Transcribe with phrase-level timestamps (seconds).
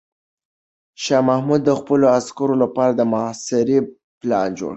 [1.03, 3.77] شاه محمود د خپلو عسکرو لپاره د محاصرې
[4.21, 4.69] پلان جوړ کړ.